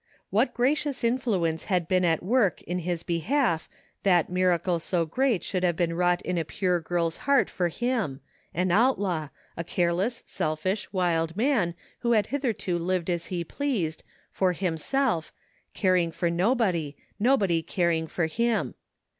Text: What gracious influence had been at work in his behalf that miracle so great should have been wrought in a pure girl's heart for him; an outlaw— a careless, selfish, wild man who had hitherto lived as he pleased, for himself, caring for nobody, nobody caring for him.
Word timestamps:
What 0.31 0.55
gracious 0.55 1.03
influence 1.03 1.65
had 1.65 1.87
been 1.87 2.03
at 2.03 2.23
work 2.23 2.63
in 2.63 2.79
his 2.79 3.03
behalf 3.03 3.69
that 4.01 4.31
miracle 4.31 4.79
so 4.79 5.05
great 5.05 5.43
should 5.43 5.61
have 5.61 5.75
been 5.75 5.93
wrought 5.93 6.23
in 6.23 6.39
a 6.39 6.43
pure 6.43 6.79
girl's 6.79 7.17
heart 7.29 7.51
for 7.51 7.67
him; 7.69 8.19
an 8.51 8.71
outlaw— 8.71 9.29
a 9.57 9.63
careless, 9.63 10.23
selfish, 10.25 10.91
wild 10.91 11.37
man 11.37 11.75
who 11.99 12.13
had 12.13 12.25
hitherto 12.25 12.79
lived 12.79 13.11
as 13.11 13.27
he 13.27 13.43
pleased, 13.43 14.01
for 14.31 14.53
himself, 14.53 15.31
caring 15.75 16.11
for 16.11 16.31
nobody, 16.31 16.97
nobody 17.19 17.61
caring 17.61 18.07
for 18.07 18.25
him. 18.25 18.73